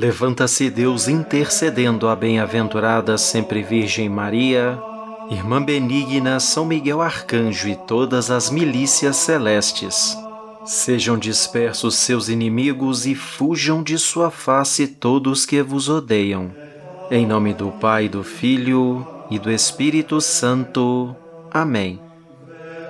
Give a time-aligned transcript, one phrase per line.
[0.00, 4.82] Levanta-se Deus intercedendo a bem-aventurada sempre Virgem Maria,
[5.30, 10.16] Irmã Benigna, São Miguel Arcanjo e todas as milícias celestes.
[10.64, 16.50] Sejam dispersos seus inimigos e fujam de sua face todos que vos odeiam.
[17.10, 21.14] Em nome do Pai, do Filho e do Espírito Santo.
[21.50, 22.00] Amém.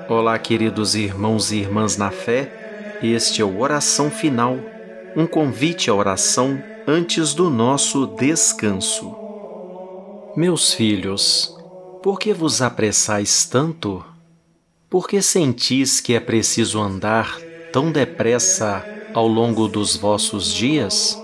[0.09, 2.98] Olá, queridos irmãos e irmãs na fé.
[3.02, 4.61] Este é o Oração Final,
[5.16, 9.14] um convite à oração antes do nosso descanso.
[10.37, 11.56] Meus filhos,
[12.02, 14.04] por que vos apressais tanto?
[14.88, 17.38] Por que sentis que é preciso andar
[17.73, 21.20] tão depressa ao longo dos vossos dias?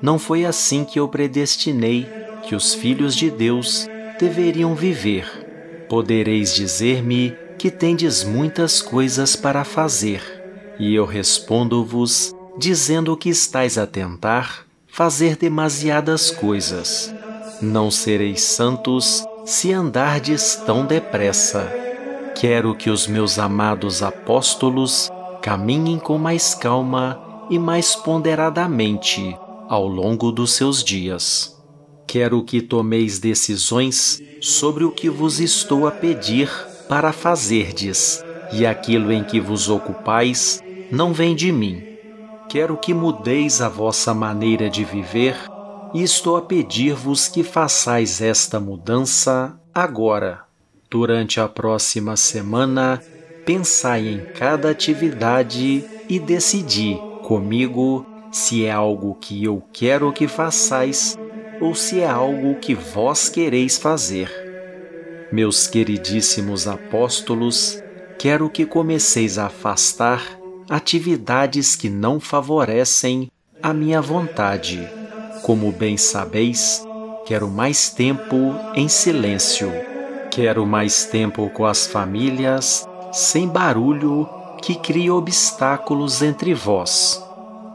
[0.00, 2.06] Não foi assim que eu predestinei
[2.42, 5.86] que os filhos de Deus deveriam viver.
[5.88, 10.22] Podereis dizer-me que tendes muitas coisas para fazer,
[10.78, 17.12] e eu respondo-vos dizendo que estais a tentar fazer demasiadas coisas.
[17.60, 21.72] Não sereis santos se andardes tão depressa.
[22.34, 29.36] Quero que os meus amados apóstolos caminhem com mais calma e mais ponderadamente
[29.68, 31.56] ao longo dos seus dias.
[32.06, 36.50] Quero que tomeis decisões sobre o que vos estou a pedir
[36.88, 41.91] para fazerdes, e aquilo em que vos ocupais não vem de mim
[42.52, 45.34] quero que mudeis a vossa maneira de viver
[45.94, 50.42] e estou a pedir-vos que façais esta mudança agora.
[50.90, 53.02] Durante a próxima semana,
[53.46, 61.16] pensai em cada atividade e decidi comigo se é algo que eu quero que façais
[61.58, 64.30] ou se é algo que vós quereis fazer.
[65.32, 67.82] Meus queridíssimos apóstolos,
[68.18, 73.30] quero que comeceis a afastar atividades que não favorecem
[73.62, 74.88] a minha vontade.
[75.42, 76.82] Como bem sabeis,
[77.26, 79.70] quero mais tempo em silêncio.
[80.30, 84.28] Quero mais tempo com as famílias, sem barulho
[84.62, 87.22] que cria obstáculos entre vós.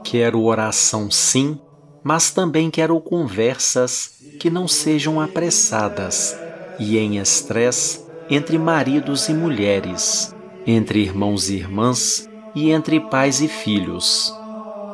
[0.04, 1.60] Quero oração sim,
[2.04, 6.38] mas também quero conversas que não sejam apressadas
[6.80, 10.34] e em estresse entre maridos e mulheres,
[10.66, 12.27] entre irmãos e irmãs
[12.58, 14.36] e entre pais e filhos.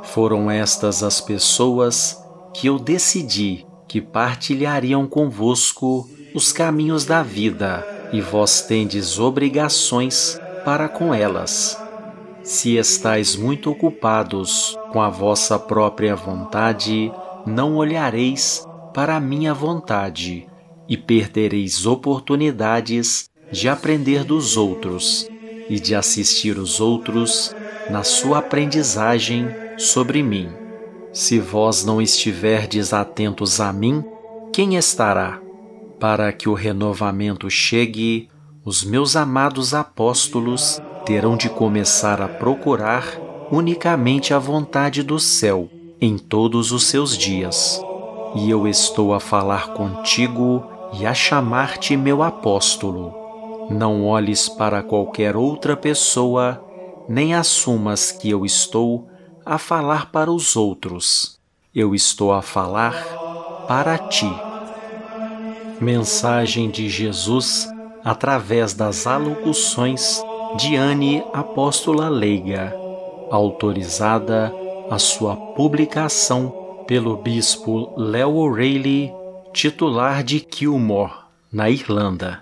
[0.03, 2.21] Foram estas as pessoas
[2.53, 10.89] que eu decidi que partilhariam convosco os caminhos da vida, e vós tendes obrigações para
[10.89, 11.81] com elas.
[12.43, 17.13] Se estáis muito ocupados com a vossa própria vontade,
[17.45, 18.61] não olhareis
[18.93, 20.49] para a minha vontade
[20.89, 25.31] e perdereis oportunidades de aprender dos outros
[25.69, 27.55] e de assistir os outros
[27.89, 29.47] na sua aprendizagem
[29.77, 30.49] sobre mim.
[31.11, 34.03] Se vós não estiverdes atentos a mim,
[34.51, 35.39] quem estará?
[35.99, 38.29] Para que o renovamento chegue,
[38.65, 43.19] os meus amados apóstolos terão de começar a procurar
[43.51, 45.69] unicamente a vontade do céu
[46.01, 47.79] em todos os seus dias.
[48.35, 50.63] E eu estou a falar contigo
[50.99, 53.22] e a chamar-te meu apóstolo
[53.69, 56.63] não olhes para qualquer outra pessoa,
[57.07, 59.07] nem assumas que eu estou
[59.45, 61.39] a falar para os outros.
[61.73, 62.93] Eu estou a falar
[63.67, 64.31] para ti.
[65.81, 67.67] Mensagem de Jesus
[68.03, 70.21] através das alocuções
[70.57, 72.75] de Anne Apóstola Leiga,
[73.31, 74.53] autorizada
[74.89, 79.11] a sua publicação pelo bispo Leo O'Reilly,
[79.53, 81.13] titular de Kilmore,
[81.51, 82.41] na Irlanda.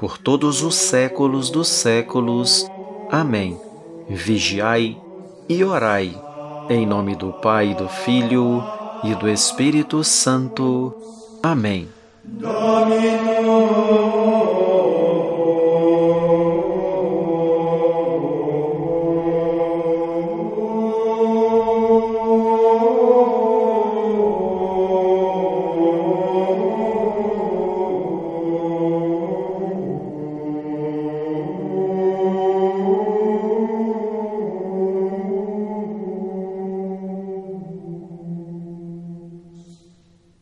[0.00, 2.66] por todos os séculos dos séculos.
[3.10, 3.60] Amém.
[4.08, 4.96] Vigiai
[5.46, 6.18] e orai,
[6.70, 8.64] em nome do Pai, do Filho
[9.04, 10.94] e do Espírito Santo.
[11.42, 11.86] Amém.
[12.24, 13.60] Domino